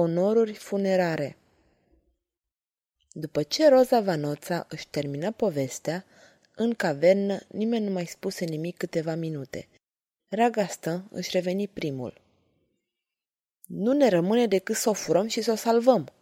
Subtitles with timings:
[0.00, 1.36] Onoruri funerare
[3.12, 6.04] După ce Roza Vanoța își termină povestea,
[6.54, 9.68] în cavernă nimeni nu mai spuse nimic câteva minute.
[10.28, 12.20] Ragastă își reveni primul.
[13.66, 16.12] Nu ne rămâne decât să o furăm și să o salvăm.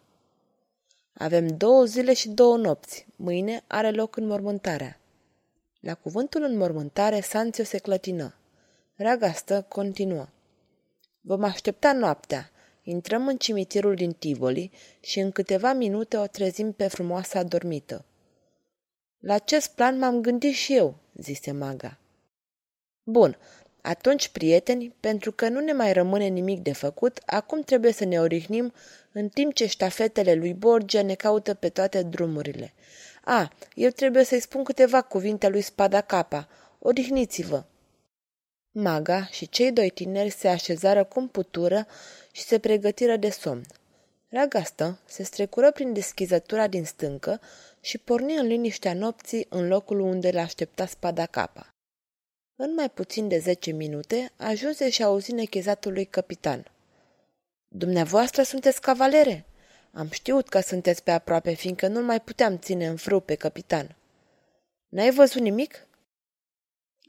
[1.12, 3.06] Avem două zile și două nopți.
[3.17, 5.01] Mâine are loc înmormântarea.
[5.81, 8.34] La cuvântul înmormântare, Sanțio se clătină.
[8.95, 10.29] Ragastă continuă.
[11.20, 12.51] Vom aștepta noaptea.
[12.89, 18.05] Intrăm în cimitirul din Tivoli și în câteva minute o trezim pe frumoasa adormită.
[19.19, 21.98] La acest plan m-am gândit și eu, zise maga.
[23.03, 23.39] Bun,
[23.81, 28.20] atunci, prieteni, pentru că nu ne mai rămâne nimic de făcut, acum trebuie să ne
[28.20, 28.73] orihnim
[29.12, 32.73] în timp ce ștafetele lui Borgia ne caută pe toate drumurile.
[33.25, 36.48] A, eu trebuie să-i spun câteva cuvinte lui Spada Capa.
[36.78, 37.65] Odihniți-vă!
[38.78, 41.86] Maga și cei doi tineri se așezară cum putură
[42.32, 43.66] și se pregătiră de somn.
[44.28, 47.41] Ragastă se strecură prin deschizătura din stâncă
[47.80, 51.74] și porni în liniștea nopții în locul unde l aștepta spada capa.
[52.56, 56.70] În mai puțin de zece minute ajunse și auzi nechezatul lui capitan.
[57.69, 59.44] Dumneavoastră sunteți cavalere?"
[59.92, 63.97] Am știut că sunteți pe aproape, fiindcă nu mai puteam ține în frâu pe capitan."
[64.88, 65.86] N-ai văzut nimic?"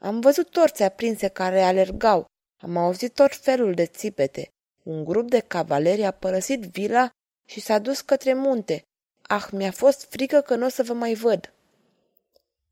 [0.00, 2.26] Am văzut torțe aprinse care alergau.
[2.62, 4.48] Am auzit tot felul de țipete.
[4.82, 7.10] Un grup de cavaleri a părăsit vila
[7.48, 8.82] și s-a dus către munte.
[9.22, 11.52] Ah, mi-a fost frică că nu o să vă mai văd.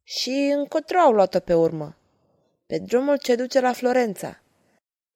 [0.03, 1.97] Și încotro au luat-o pe urmă.
[2.67, 4.41] Pe drumul ce duce la Florența.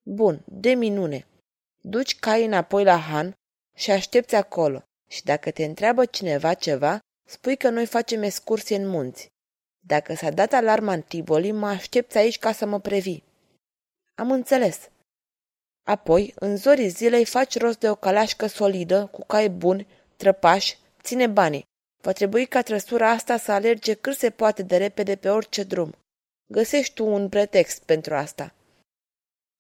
[0.03, 1.26] Bun, de minune.
[1.81, 3.32] Duci cai înapoi la Han
[3.76, 4.82] și aștepți acolo.
[5.10, 9.28] Și dacă te întreabă cineva ceva, spui că noi facem excursie în munți.
[9.86, 13.22] Dacă s-a dat alarma în Tivoli, mă aștepți aici ca să mă previ.
[14.14, 14.88] Am înțeles.
[15.82, 19.86] Apoi, în zorii zilei, faci rost de o calașcă solidă, cu cai buni,
[20.16, 21.69] trăpași, ține banii.
[22.02, 25.94] Va trebui ca trăsura asta să alerge cât se poate de repede pe orice drum.
[26.46, 28.54] Găsești tu un pretext pentru asta.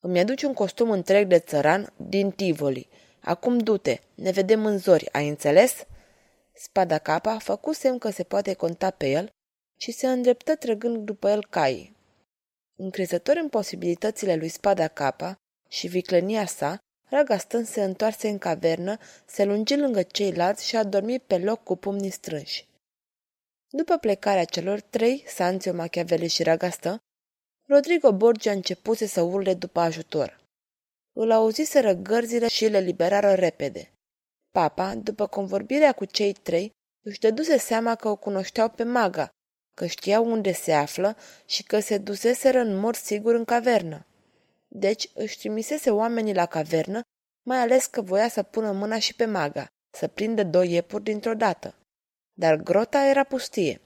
[0.02, 2.88] Îmi aduci un costum întreg de țăran din Tivoli.
[3.20, 5.86] Acum du-te, ne vedem în zori, ai înțeles?
[6.52, 9.30] Spada capa făcu semn că se poate conta pe el
[9.80, 11.96] și se îndreptă trăgând după el caii.
[12.76, 15.36] Încrezător în posibilitățile lui Spada Capa
[15.68, 21.22] și viclenia sa, Ragastan se întoarse în cavernă, se lungi lângă ceilalți și a dormit
[21.22, 22.68] pe loc cu pumnii strânși.
[23.68, 26.98] După plecarea celor trei, Sanțio, Machiavelli și Ragastă,
[27.68, 30.40] Rodrigo Borgia începuse să urle după ajutor.
[31.12, 33.92] Îl auziseră gărzile și le liberară repede.
[34.50, 36.70] Papa, după convorbirea cu cei trei,
[37.04, 39.30] își dăduse seama că o cunoșteau pe maga,
[39.80, 44.06] că știau unde se află și că se duseseră în mod sigur în cavernă.
[44.68, 47.00] Deci își trimisese oamenii la cavernă,
[47.42, 51.34] mai ales că voia să pună mâna și pe maga, să prindă doi iepuri dintr-o
[51.34, 51.74] dată.
[52.32, 53.80] Dar grota era pustie.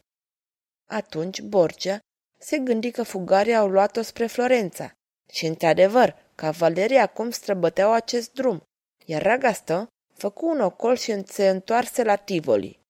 [0.86, 1.98] Atunci Borgia
[2.38, 4.92] se gândi că fugarii au luat-o spre Florența.
[5.32, 8.62] Și, într-adevăr, cavalerii acum străbăteau acest drum,
[9.04, 12.83] iar Ragastă făcu un ocol și se întoarse la Tivoli.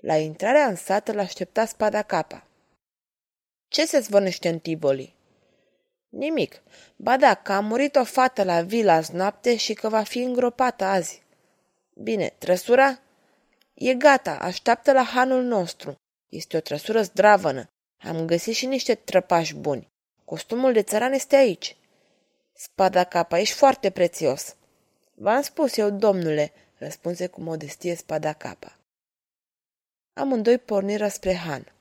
[0.00, 2.46] La intrarea în sat îl aștepta spada capa.
[3.68, 5.14] Ce se zvănește în Tivoli?
[6.08, 6.62] Nimic.
[6.96, 10.18] Ba da, că a murit o fată la vila azi noapte și că va fi
[10.18, 11.22] îngropată azi.
[11.94, 13.00] Bine, trăsura?
[13.74, 15.94] E gata, așteaptă la hanul nostru.
[16.28, 17.70] Este o trăsură zdravănă.
[17.98, 19.88] Am găsit și niște trăpași buni.
[20.24, 21.76] Costumul de țăran este aici.
[22.52, 24.56] Spada capa, ești foarte prețios.
[25.14, 28.79] V-am spus eu, domnule, răspunse cu modestie spada capa.
[30.20, 31.72] Amândoi porniră spre Han.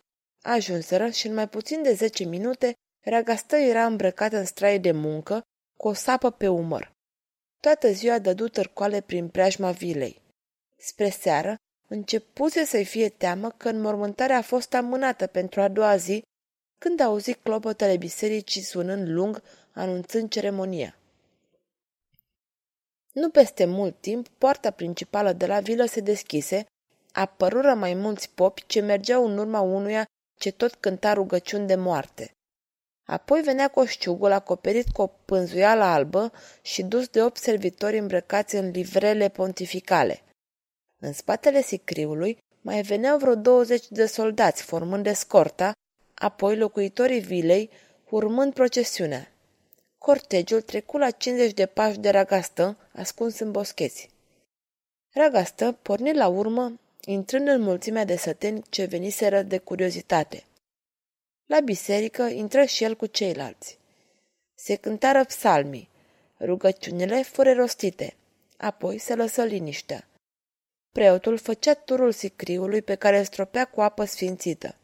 [0.42, 2.74] Ajunseră și în mai puțin de zece minute,
[3.06, 5.42] Ragastă era îmbrăcată în straie de muncă,
[5.78, 6.92] cu o sapă pe umăr.
[7.60, 10.22] Toată ziua dădu târcoale prin preajma vilei.
[10.78, 11.56] Spre seară,
[11.88, 16.24] începuse să-i fie teamă că înmormântarea a fost amânată pentru a doua zi,
[16.78, 20.98] când auzi clopotele bisericii sunând lung, anunțând ceremonia.
[23.12, 26.66] Nu peste mult timp, poarta principală de la vilă se deschise
[27.20, 30.06] apărură mai mulți popi ce mergeau în urma unuia
[30.40, 32.32] ce tot cânta rugăciuni de moarte.
[33.06, 36.32] Apoi venea coșciugul acoperit cu o pânzuială albă
[36.62, 40.22] și dus de opt servitori îmbrăcați în livrele pontificale.
[41.02, 45.72] În spatele sicriului mai veneau vreo 20 de soldați formând escorta,
[46.14, 47.70] apoi locuitorii vilei
[48.10, 49.32] urmând procesiunea.
[49.98, 54.10] Cortegiul trecu la 50 de pași de ragastă, ascuns în boscheți.
[55.14, 60.44] Ragastă porni la urmă, intrând în mulțimea de săteni ce veniseră de curiozitate.
[61.46, 63.78] La biserică intră și el cu ceilalți.
[64.56, 65.90] Se cântară psalmii,
[66.40, 68.16] rugăciunile fură rostite,
[68.58, 70.08] apoi se lăsă liniștea.
[70.92, 74.76] Preotul făcea turul sicriului pe care îl stropea cu apă sfințită.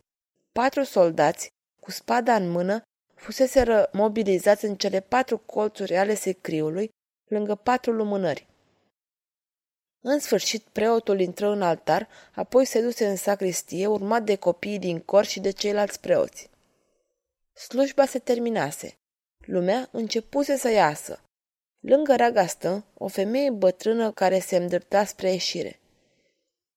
[0.52, 1.48] Patru soldați,
[1.82, 2.82] cu spada în mână,
[3.16, 6.90] fuseseră mobilizați în cele patru colțuri ale sicriului,
[7.30, 8.48] lângă patru lumânări.
[10.08, 15.00] În sfârșit, preotul intră în altar, apoi se duse în sacristie, urmat de copiii din
[15.00, 16.50] cor și de ceilalți preoți.
[17.54, 18.98] Slujba se terminase.
[19.46, 21.20] Lumea începuse să iasă.
[21.80, 25.80] Lângă ragastă, o femeie bătrână care se îndrepta spre ieșire.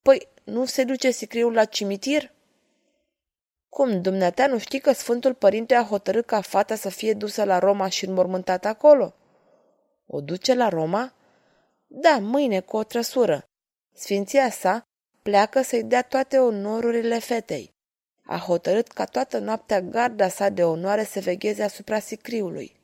[0.03, 2.33] Păi, nu se duce sicriul la cimitir?"
[3.69, 7.59] Cum, dumneata nu știi că Sfântul Părinte a hotărât ca fata să fie dusă la
[7.59, 9.15] Roma și înmormântată acolo?"
[10.07, 11.13] O duce la Roma?"
[11.91, 13.45] Da, mâine, cu o trăsură.
[13.95, 14.83] Sfinția sa
[15.23, 17.71] pleacă să-i dea toate onorurile fetei.
[18.25, 22.77] A hotărât ca toată noaptea garda sa de onoare să vegheze asupra sicriului.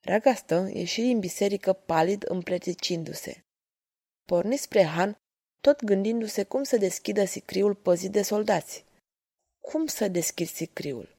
[0.00, 3.44] Ragastă ieși din biserică palid împleticindu-se.
[4.24, 5.16] Porni spre Han,
[5.60, 8.84] tot gândindu-se cum să deschidă sicriul păzit de soldați.
[9.60, 11.16] Cum să deschid sicriul?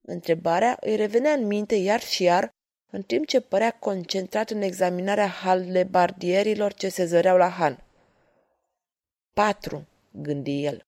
[0.00, 2.50] Întrebarea îi revenea în minte iar și iar,
[2.94, 7.84] în timp ce părea concentrat în examinarea halebardierilor ce se zăreau la Han.
[9.32, 10.86] Patru, gândi el.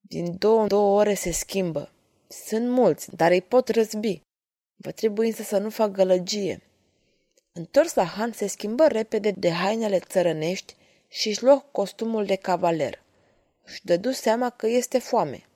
[0.00, 1.92] Din două în două ore se schimbă.
[2.28, 4.20] Sunt mulți, dar îi pot răzbi.
[4.76, 6.62] Vă trebuie însă să nu fac gălăgie.
[7.52, 10.76] Întors la Han, se schimbă repede de hainele țărănești
[11.08, 13.02] și își luă costumul de cavaler.
[13.64, 15.46] Își dădu seama că este foame.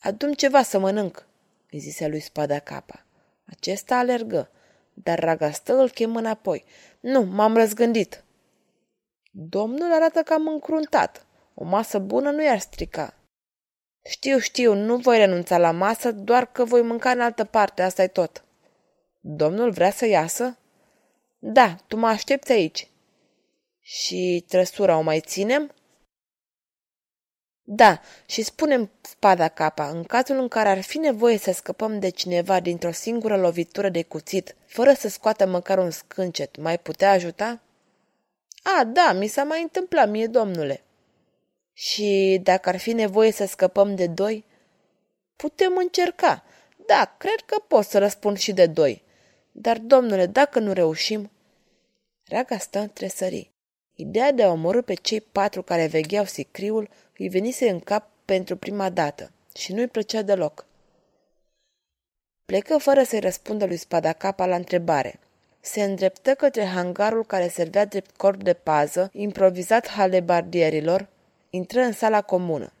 [0.00, 1.26] Adum ceva să mănânc,
[1.70, 3.05] îi zise lui Spada Capa.
[3.46, 4.50] Acesta alergă,
[4.94, 6.64] dar Ragastă îl chemă înapoi.
[7.00, 8.24] Nu, m-am răzgândit.
[9.30, 11.26] Domnul arată că am încruntat.
[11.54, 13.14] O masă bună nu i-ar strica.
[14.04, 18.02] Știu, știu, nu voi renunța la masă, doar că voi mânca în altă parte, asta
[18.02, 18.44] e tot.
[19.20, 20.58] Domnul vrea să iasă?
[21.38, 22.88] Da, tu mă aștepți aici.
[23.80, 25.74] Și trăsura o mai ținem?
[27.68, 32.08] Da, și spunem spada capa, în cazul în care ar fi nevoie să scăpăm de
[32.08, 37.60] cineva dintr-o singură lovitură de cuțit, fără să scoată măcar un scâncet, mai putea ajuta?
[38.62, 40.82] A, da, mi s-a mai întâmplat mie, domnule.
[41.72, 44.44] Și dacă ar fi nevoie să scăpăm de doi?
[45.36, 46.44] Putem încerca.
[46.86, 49.02] Da, cred că pot să răspund și de doi.
[49.52, 51.30] Dar, domnule, dacă nu reușim...
[52.24, 53.55] Reaga stă între sării.
[53.98, 56.88] Ideea de a omorâ pe cei patru care vegheau sicriul
[57.18, 60.66] îi venise în cap pentru prima dată și nu-i plăcea deloc.
[62.44, 65.18] Plecă fără să-i răspundă lui Spadacapa la întrebare.
[65.60, 71.08] Se îndreptă către hangarul care servea drept corp de pază, improvizat halebardierilor,
[71.50, 72.72] intră în sala comună.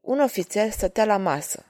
[0.00, 1.64] Un ofițer stătea la masă.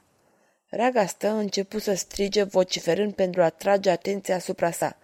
[0.66, 4.98] Reaga stă începu să strige vociferând pentru a atrage atenția asupra sa.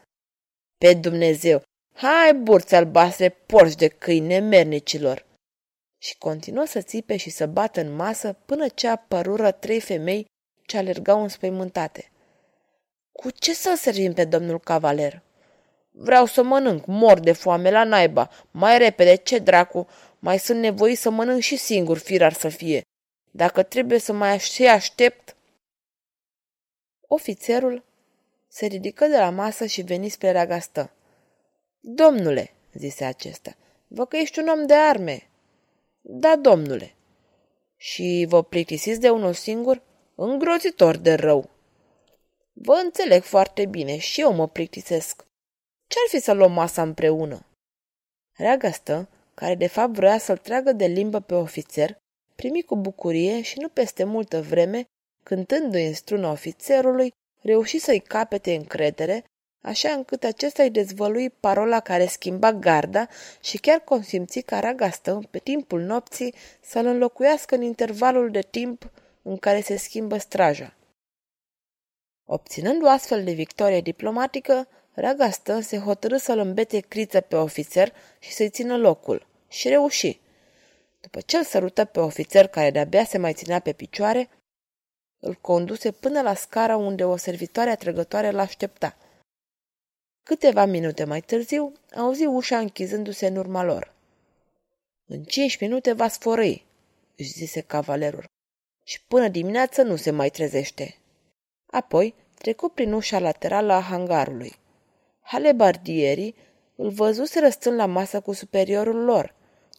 [0.78, 1.62] Pe Dumnezeu,
[2.00, 5.26] Hai, burți albastre, porci de câini nemernicilor!
[5.98, 10.26] Și continuă să țipe și să bată în masă până ce apărură trei femei
[10.67, 12.10] ce alergau înspăimântate.
[13.12, 15.22] Cu ce să servim pe domnul cavaler?
[15.90, 18.31] Vreau să mănânc, mor de foame la naiba.
[18.50, 19.86] Mai repede, ce dracu,
[20.19, 22.82] mai sunt nevoit să mănânc și singur, firar să fie.
[23.31, 25.36] Dacă trebuie să mai și aștept...
[27.08, 27.84] Ofițerul
[28.48, 30.93] se ridică de la masă și veni spre Ragastă.
[31.81, 33.56] Domnule, zise acesta,
[33.87, 35.29] vă că ești un om de arme.
[36.01, 36.94] Da, domnule.
[37.77, 39.82] Și vă plictisiți de unul singur?
[40.15, 41.51] Îngrozitor de rău.
[42.53, 45.27] Vă înțeleg foarte bine și eu mă plictisesc.
[45.87, 47.47] Ce-ar fi să luăm masa împreună?
[48.37, 51.97] Reagăstă, care de fapt vrea să-l tragă de limbă pe ofițer,
[52.37, 54.85] primi cu bucurie și nu peste multă vreme,
[55.25, 59.25] cântându-i în struna ofițerului, reuși să-i capete încredere
[59.60, 63.08] așa încât acesta îi dezvălui parola care schimba garda
[63.41, 68.91] și chiar consimți ca ragastă, pe timpul nopții, să-l înlocuiască în intervalul de timp
[69.22, 70.74] în care se schimbă straja.
[72.24, 78.32] Obținând o astfel de victorie diplomatică, Ragastă se hotărâ să-l îmbete criță pe ofițer și
[78.32, 79.27] să-i țină locul.
[79.48, 80.20] Și reuși.
[81.00, 84.29] După ce îl sărută pe ofițer care de-abia se mai ținea pe picioare,
[85.19, 88.96] îl conduse până la scara unde o servitoare atrăgătoare l-aștepta–
[90.29, 93.94] Câteva minute mai târziu, auzi ușa închizându-se în urma lor.
[95.06, 96.67] În cinci minute va sfărăi,
[97.17, 98.25] își zise cavalerul,
[98.85, 100.97] și până dimineață nu se mai trezește.
[101.67, 104.55] Apoi trecu prin ușa laterală a hangarului.
[105.20, 106.35] Halebardierii
[106.77, 109.35] îl văzuseră stând la masă cu superiorul lor.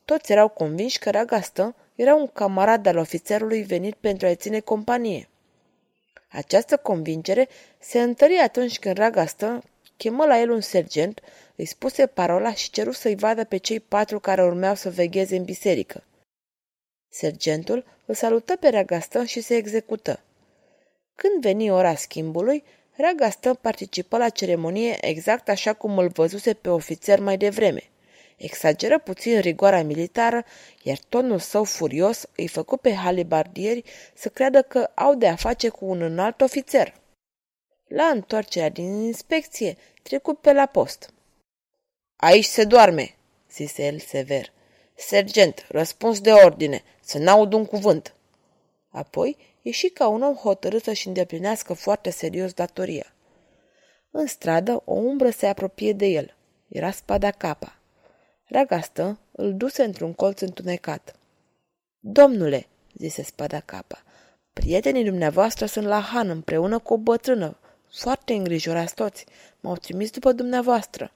[0.05, 5.29] Toți erau convinși că Ragastă era un camarad al ofițerului venit pentru a-i ține companie.
[6.29, 7.47] Această convingere
[7.79, 9.63] se întări atunci când Ragastă
[9.99, 11.21] chemă la el un sergent,
[11.55, 15.43] îi spuse parola și ceru să-i vadă pe cei patru care urmeau să vegheze în
[15.43, 16.03] biserică.
[17.09, 20.19] Sergentul îl salută pe Ragastă și se execută.
[21.15, 22.63] Când veni ora schimbului,
[22.95, 27.83] Ragastă participă la ceremonie exact așa cum îl văzuse pe ofițer mai devreme.
[28.37, 30.43] Exageră puțin rigoarea militară,
[30.83, 35.69] iar tonul său furios îi făcu pe halibardieri să creadă că au de a face
[35.69, 36.93] cu un înalt ofițer.
[37.89, 41.13] La întoarcerea din inspecție, trecu pe la post.
[42.15, 43.15] Aici se doarme,
[43.51, 44.51] zise el sever.
[44.95, 48.13] Sergent, răspuns de ordine, să n-aud un cuvânt.
[48.89, 53.13] Apoi ieși ca un om hotărât să-și îndeplinească foarte serios datoria.
[54.11, 56.35] În stradă, o umbră se apropie de el.
[56.67, 57.79] Era spada capa.
[58.43, 61.15] Ragastă îl duse într-un colț întunecat.
[61.99, 62.67] Domnule,
[62.97, 64.03] zise spada capa,
[64.53, 67.58] prietenii dumneavoastră sunt la Han împreună cu o bătrână,
[67.91, 69.25] foarte îngrijorați toți.
[69.59, 71.11] M-au trimis după dumneavoastră.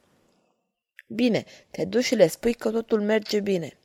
[1.07, 3.77] Bine, te duci și le spui că totul merge bine.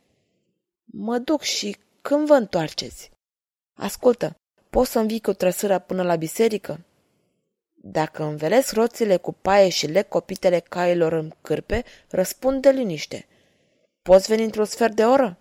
[0.84, 3.10] Mă duc și când vă întoarceți?
[3.74, 4.36] Ascultă,
[4.70, 6.84] poți să învii cu trăsâra până la biserică?
[7.74, 13.26] Dacă învelesc roțile cu paie și leg copitele cailor în cârpe, răspund de liniște.
[14.02, 15.38] Poți veni într-un sfert de oră?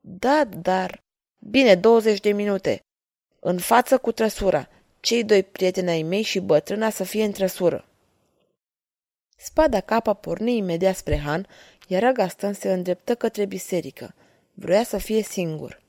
[0.00, 1.02] Da, dar...
[1.38, 2.80] Bine, 20 de minute.
[3.40, 4.68] În față cu trăsura.
[5.00, 7.84] Cei doi prieteni ai mei și bătrâna să fie în trăsură.
[9.36, 11.46] Spada capa porni imediat spre Han,
[11.88, 14.14] iar Agastan se îndreptă către biserică.
[14.54, 15.82] Vroia să fie singur.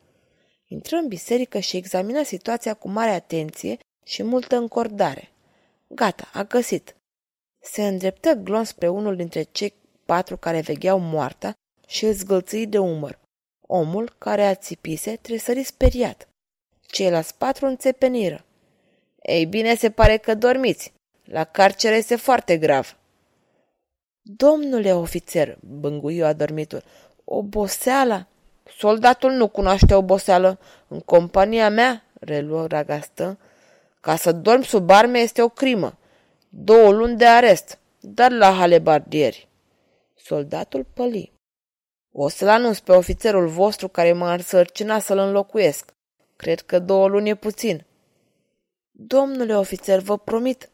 [0.68, 5.32] Intră în biserică și examină situația cu mare atenție și multă încordare.
[5.88, 6.96] Gata, a găsit.
[7.60, 9.74] Se îndreptă glon spre unul dintre cei
[10.06, 11.54] patru care vegheau moarta
[11.88, 13.20] și îl zgâlțâi de umăr.
[13.68, 16.28] Omul, care a țipise, tresări speriat.
[16.88, 18.46] Ceilalți patru înțepeniră.
[19.22, 20.94] Ei bine, se pare că dormiți.
[21.24, 22.98] La carcere este foarte grav.
[24.22, 26.84] Domnule ofițer, bânguiu adormitul,
[27.24, 28.26] oboseala?
[28.78, 30.60] Soldatul nu cunoaște oboseală.
[30.88, 33.38] În compania mea, reluă Ragastă,
[34.00, 35.98] ca să dormi sub arme este o crimă.
[36.50, 39.48] Două luni de arest, dar la halebardieri.
[40.16, 41.32] Soldatul păli.
[42.12, 45.94] O să-l anunț pe ofițerul vostru care m-a însărcinat să-l înlocuiesc.
[46.36, 47.86] Cred că două luni e puțin.
[49.08, 50.70] Domnule ofițer, vă promit.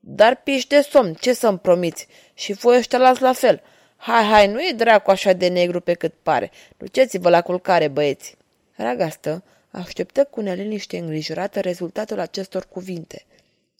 [0.00, 2.06] Dar piși de somn, ce să-mi promiți?
[2.34, 3.62] Și voi ăștia las la fel.
[3.96, 6.50] Hai, hai, nu e dracu așa de negru pe cât pare.
[6.76, 8.36] Duceți-vă la culcare, băieți.
[8.76, 13.24] Ragastă așteptă cu neliniște îngrijorată rezultatul acestor cuvinte.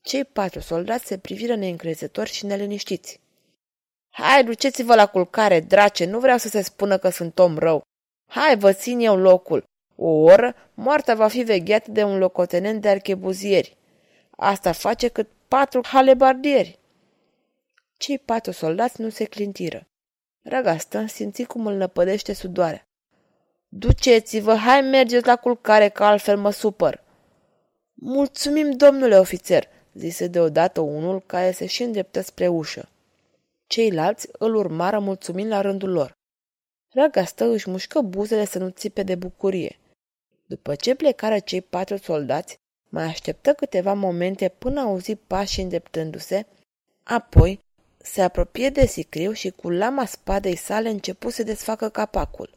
[0.02, 3.20] Cei patru soldați se priviră neîncrezători și neliniștiți.
[4.10, 7.82] Hai, duceți-vă la culcare, drace, nu vreau să se spună că sunt om rău.
[8.30, 9.64] Hai, vă țin eu locul.
[9.96, 13.76] O oră, moartea va fi vegheată de un locotenent de archebuzieri.
[14.44, 16.78] Asta face cât patru halebardieri.
[17.96, 19.88] Cei patru soldați nu se clintiră.
[20.42, 22.86] Ragastă simți cum îl năpădește sudoarea.
[23.68, 27.04] Duceți-vă, hai mergeți la culcare, că altfel mă supăr.
[27.94, 32.88] Mulțumim, domnule ofițer, zise deodată unul care se și îndreptă spre ușă.
[33.66, 36.12] Ceilalți îl urmară mulțumind la rândul lor.
[36.94, 39.78] Ragastă își mușcă buzele să nu țipe de bucurie.
[40.46, 42.60] După ce plecară cei patru soldați,
[42.92, 46.46] mai așteptă câteva momente până auzi pașii îndreptându-se,
[47.02, 47.60] apoi
[47.98, 52.54] se apropie de sicriu și cu lama spadei sale începu să desfacă capacul.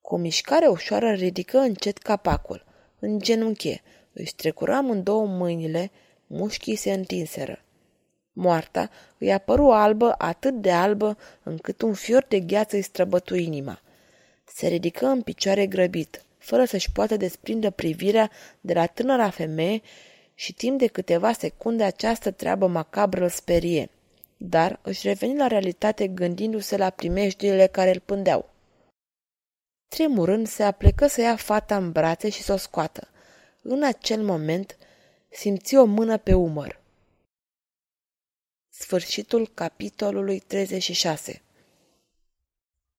[0.00, 2.64] Cu o mișcare ușoară ridică încet capacul.
[2.98, 5.90] În genunchie, își trecură amândouă mâinile,
[6.26, 7.62] mușchii se întinseră.
[8.32, 13.80] Moarta îi apăru albă, atât de albă, încât un fior de gheață îi străbătu inima.
[14.44, 18.30] Se ridică în picioare grăbit fără să-și poată desprinde privirea
[18.60, 19.82] de la tânăra femeie
[20.34, 23.90] și timp de câteva secunde această treabă macabră îl sperie.
[24.36, 28.50] Dar își reveni la realitate gândindu-se la primejdiile care îl pândeau.
[29.88, 33.08] Tremurând, se aplecă să ia fata în brațe și să o scoată.
[33.62, 34.76] În acel moment,
[35.28, 36.80] simți o mână pe umăr.
[38.68, 41.42] Sfârșitul capitolului 36